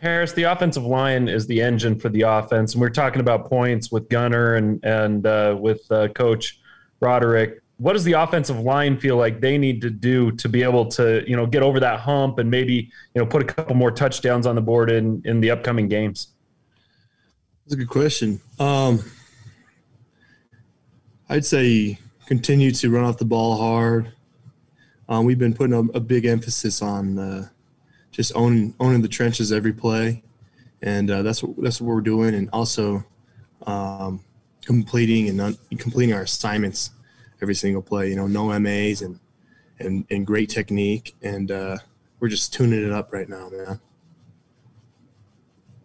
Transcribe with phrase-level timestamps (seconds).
[0.00, 3.92] Harris, the offensive line is the engine for the offense, and we're talking about points
[3.92, 6.58] with Gunner and and uh, with uh, Coach
[7.00, 7.60] Roderick.
[7.76, 11.22] What does the offensive line feel like they need to do to be able to,
[11.28, 14.46] you know, get over that hump and maybe, you know, put a couple more touchdowns
[14.46, 16.28] on the board in in the upcoming games?
[17.64, 18.40] That's a good question.
[18.58, 19.04] Um,
[21.28, 24.12] I'd say continue to run off the ball hard.
[25.10, 27.48] Um, we've been putting a, a big emphasis on uh,
[28.20, 30.22] just owning owning the trenches every play,
[30.82, 33.02] and uh, that's what that's what we're doing, and also
[33.66, 34.22] um,
[34.62, 36.90] completing and un- completing our assignments
[37.40, 38.10] every single play.
[38.10, 39.18] You know, no MAs and
[39.78, 41.78] and and great technique, and uh,
[42.18, 43.80] we're just tuning it up right now, man.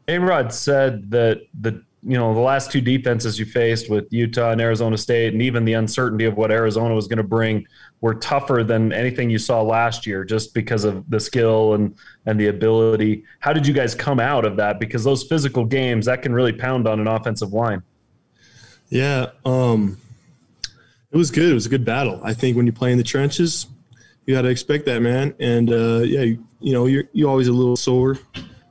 [0.10, 4.52] A Rod said that the you know the last two defenses you faced with Utah
[4.52, 7.66] and Arizona State, and even the uncertainty of what Arizona was going to bring,
[8.02, 11.96] were tougher than anything you saw last year, just because of the skill and
[12.28, 13.24] and the ability.
[13.40, 14.80] How did you guys come out of that?
[14.80, 17.82] Because those physical games that can really pound on an offensive line.
[18.90, 19.98] Yeah, um,
[21.12, 21.50] it was good.
[21.50, 22.22] It was a good battle.
[22.24, 23.66] I think when you play in the trenches,
[24.28, 25.34] you got to expect that, man.
[25.40, 28.20] And uh, yeah, you, you know, you're you always a little sore,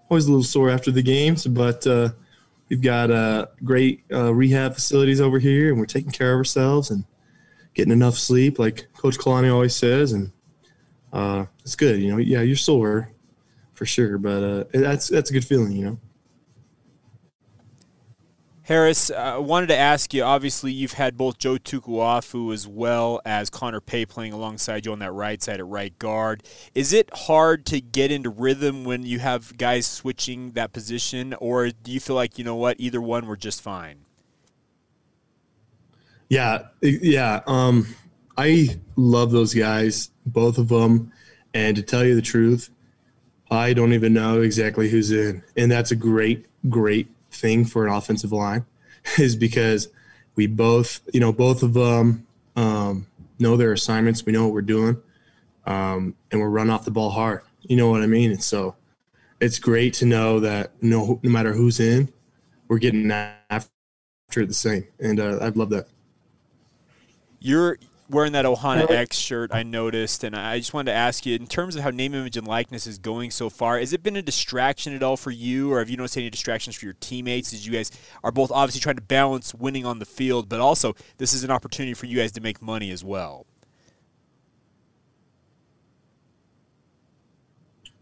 [0.08, 1.84] always a little sore after the games, but.
[1.84, 2.10] Uh,
[2.68, 6.90] We've got uh, great uh, rehab facilities over here, and we're taking care of ourselves
[6.90, 7.04] and
[7.74, 10.12] getting enough sleep, like Coach Kalani always says.
[10.12, 10.32] And
[11.12, 12.18] uh, it's good, you know.
[12.18, 13.10] Yeah, you're sore
[13.74, 15.98] for sure, but uh, that's that's a good feeling, you know.
[18.64, 20.22] Harris, uh, I wanted to ask you.
[20.22, 25.00] Obviously, you've had both Joe Tukuafu as well as Connor Pay playing alongside you on
[25.00, 26.42] that right side at right guard.
[26.74, 31.68] Is it hard to get into rhythm when you have guys switching that position, or
[31.68, 33.98] do you feel like you know what, either one were just fine?
[36.30, 37.42] Yeah, yeah.
[37.46, 37.94] Um,
[38.38, 41.12] I love those guys, both of them,
[41.52, 42.70] and to tell you the truth,
[43.50, 47.92] I don't even know exactly who's in, and that's a great, great thing for an
[47.92, 48.64] offensive line
[49.18, 49.88] is because
[50.36, 53.06] we both, you know, both of them um,
[53.38, 54.24] know their assignments.
[54.24, 55.00] We know what we're doing,
[55.66, 57.42] um, and we're run off the ball hard.
[57.62, 58.30] You know what I mean?
[58.30, 58.76] And so
[59.40, 62.12] it's great to know that no, no matter who's in,
[62.68, 63.70] we're getting after
[64.36, 64.86] it the same.
[64.98, 65.86] And uh, I love that.
[67.40, 67.78] You're
[68.08, 71.46] wearing that Ohana X shirt, I noticed, and I just wanted to ask you, in
[71.46, 74.22] terms of how name, image, and likeness is going so far, has it been a
[74.22, 77.52] distraction at all for you, or have you noticed any distractions for your teammates?
[77.52, 77.90] As you guys
[78.22, 81.50] are both obviously trying to balance winning on the field, but also this is an
[81.50, 83.46] opportunity for you guys to make money as well.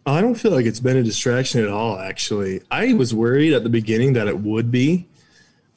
[0.04, 1.96] I don't feel like it's been a distraction at all.
[1.96, 5.06] Actually, I was worried at the beginning that it would be,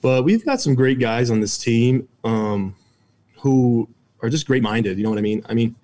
[0.01, 2.75] but we've got some great guys on this team um,
[3.37, 3.87] who
[4.21, 4.97] are just great minded.
[4.97, 5.43] You know what I mean?
[5.47, 5.75] I mean,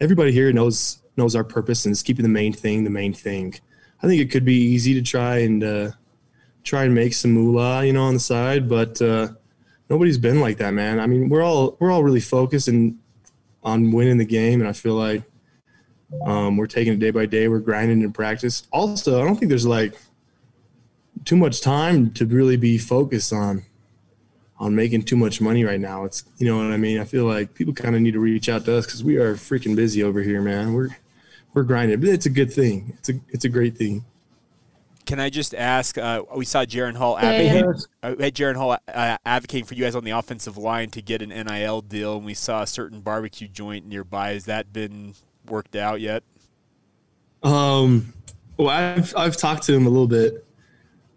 [0.00, 3.54] everybody here knows knows our purpose and is keeping the main thing the main thing.
[4.02, 5.90] I think it could be easy to try and uh,
[6.64, 9.28] try and make some moolah, you know, on the side, but uh,
[9.88, 10.98] nobody's been like that, man.
[10.98, 12.98] I mean, we're all we're all really focused and
[13.62, 15.22] on winning the game, and I feel like
[16.26, 17.48] um, we're taking it day by day.
[17.48, 18.66] We're grinding in practice.
[18.72, 19.94] Also, I don't think there's like
[21.24, 23.64] too much time to really be focused on
[24.62, 26.04] on making too much money right now.
[26.04, 27.00] It's you know what I mean.
[27.00, 29.34] I feel like people kind of need to reach out to us because we are
[29.34, 30.72] freaking busy over here, man.
[30.72, 30.90] We're
[31.52, 32.94] we're grinding, but it's a good thing.
[32.98, 34.04] It's a it's a great thing.
[35.04, 35.98] Can I just ask?
[35.98, 37.74] Uh, we saw Jaren Hall advocating,
[38.04, 41.30] uh, Jaren Hall uh, advocating for you guys on the offensive line to get an
[41.30, 44.34] NIL deal, and we saw a certain barbecue joint nearby.
[44.34, 45.14] Has that been
[45.48, 46.22] worked out yet?
[47.42, 48.12] Um,
[48.56, 50.46] well, I've I've talked to him a little bit.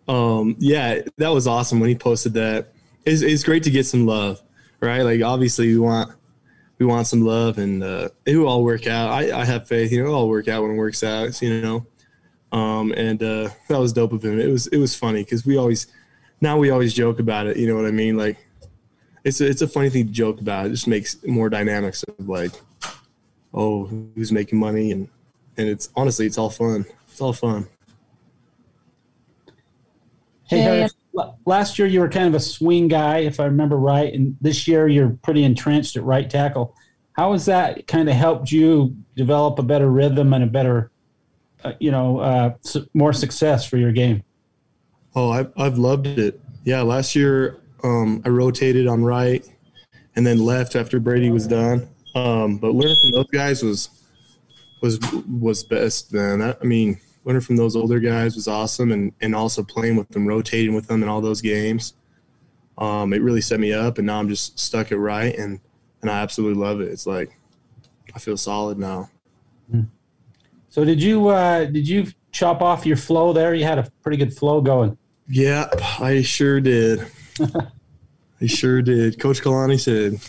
[0.07, 2.71] Um, yeah, that was awesome when he posted that
[3.05, 4.41] it's, it's great to get some love,
[4.79, 5.01] right?
[5.01, 6.11] Like obviously we want
[6.77, 9.09] we want some love, and uh, it will all work out.
[9.09, 11.61] I, I have faith, you know, it'll all work out when it works out, you
[11.61, 11.85] know.
[12.51, 14.39] Um, and uh, that was dope of him.
[14.39, 15.87] It was it was funny because we always
[16.41, 17.57] now we always joke about it.
[17.57, 18.17] You know what I mean?
[18.17, 18.37] Like
[19.23, 20.67] it's a, it's a funny thing to joke about.
[20.67, 22.51] It just makes more dynamics of like,
[23.53, 25.09] oh, who's making money, and
[25.57, 26.85] and it's honestly it's all fun.
[27.09, 27.67] It's all fun.
[30.47, 30.93] Hey, Harris,
[31.45, 34.67] last year you were kind of a swing guy, if I remember right, and this
[34.67, 36.75] year you're pretty entrenched at right tackle.
[37.13, 40.91] How has that kind of helped you develop a better rhythm and a better,
[41.63, 42.55] uh, you know, uh,
[42.93, 44.23] more success for your game?
[45.15, 46.41] Oh, I've, I've loved it.
[46.65, 49.47] Yeah, last year um, I rotated on right
[50.15, 51.87] and then left after Brady was done.
[52.15, 53.89] Um, but learning from those guys was
[54.81, 54.99] was
[55.29, 56.41] was best, man.
[56.41, 60.25] I mean, learning from those older guys was awesome, and and also playing with them,
[60.25, 61.95] rotating with them in all those games.
[62.77, 65.59] Um, it really set me up, and now I'm just stuck at right, and
[66.01, 66.89] and I absolutely love it.
[66.89, 67.37] It's like
[68.15, 69.09] I feel solid now.
[69.69, 69.81] Hmm.
[70.69, 73.53] So did you uh, did you chop off your flow there?
[73.53, 74.97] You had a pretty good flow going.
[75.27, 75.69] Yeah,
[75.99, 77.07] I sure did.
[78.41, 79.19] I sure did.
[79.19, 80.19] Coach Kalani said,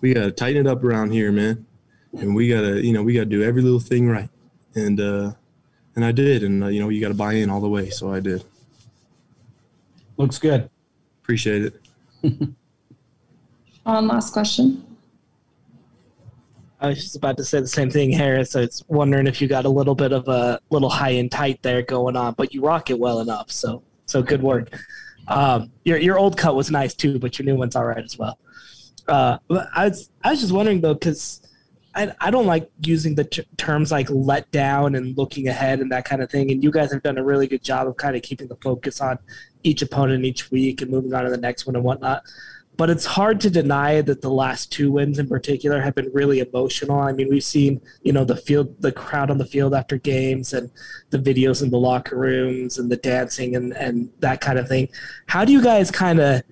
[0.00, 1.64] "We got to tighten it up around here, man,
[2.18, 4.28] and we got to, you know, we got to do every little thing right."
[4.74, 5.32] And uh,
[5.96, 7.90] and I did, and uh, you know, you got to buy in all the way,
[7.90, 8.44] so I did.
[10.16, 10.68] Looks good.
[11.22, 11.80] Appreciate it.
[13.86, 14.84] On last question.
[16.80, 18.56] I was just about to say the same thing, Harris.
[18.56, 21.62] I was wondering if you got a little bit of a little high and tight
[21.62, 23.50] there going on, but you rock it well enough.
[23.50, 24.78] So, so good work.
[25.28, 28.18] Um, your your old cut was nice too, but your new one's all right as
[28.18, 28.38] well.
[29.08, 29.38] Uh,
[29.74, 31.40] I was I was just wondering though, because
[31.94, 35.90] I I don't like using the t- terms like let down and looking ahead and
[35.92, 36.50] that kind of thing.
[36.50, 39.00] And you guys have done a really good job of kind of keeping the focus
[39.00, 39.18] on
[39.62, 42.22] each opponent each week and moving on to the next one and whatnot
[42.76, 46.40] but it's hard to deny that the last two wins in particular have been really
[46.40, 46.98] emotional.
[46.98, 50.52] I mean, we've seen, you know, the field, the crowd on the field after games
[50.52, 50.70] and
[51.10, 54.88] the videos in the locker rooms and the dancing and, and that kind of thing.
[55.26, 56.42] How do you guys kind of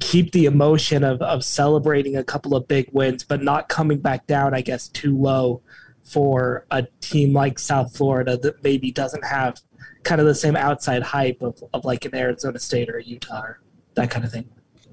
[0.00, 4.26] keep the emotion of, of celebrating a couple of big wins, but not coming back
[4.26, 5.62] down, I guess, too low
[6.04, 9.60] for a team like South Florida that maybe doesn't have
[10.04, 13.60] kind of the same outside hype of, of like an Arizona State or Utah or
[13.94, 14.48] that kind of thing?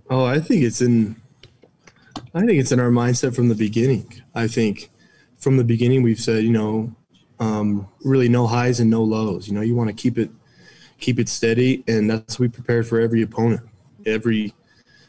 [0.09, 1.15] Oh, I think it's in.
[2.33, 4.21] I think it's in our mindset from the beginning.
[4.33, 4.89] I think
[5.37, 6.93] from the beginning we've said, you know,
[7.39, 9.47] um, really no highs and no lows.
[9.47, 10.29] You know, you want to keep it
[10.99, 13.61] keep it steady, and that's we prepare for every opponent.
[14.05, 14.53] Every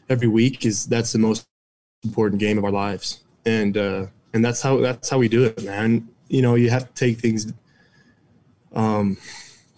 [0.09, 1.45] every week is that's the most
[2.03, 5.63] important game of our lives, and uh, and that's how that's how we do it,
[5.63, 6.07] man.
[6.29, 7.53] You know, you have to take things
[8.73, 9.17] um,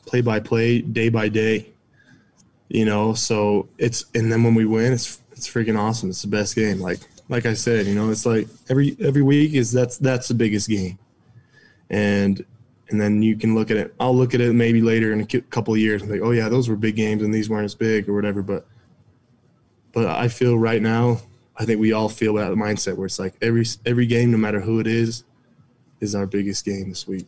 [0.06, 1.68] play by play, day by day
[2.70, 3.14] you know?
[3.14, 6.10] So it's and then when we win it's it's freaking awesome.
[6.10, 6.80] It's the best game.
[6.80, 7.00] Like
[7.32, 10.70] like i said you know it's like every every week is that's that's the biggest
[10.70, 10.98] game.
[11.90, 12.46] And
[12.90, 13.94] and then you can look at it.
[14.00, 16.48] I'll look at it maybe later in a couple of years and like oh yeah
[16.48, 18.66] those were big games and these weren't as big or whatever but
[19.92, 21.20] but i feel right now
[21.58, 24.60] i think we all feel that mindset where it's like every every game no matter
[24.60, 25.24] who it is
[26.00, 27.28] is our biggest game this week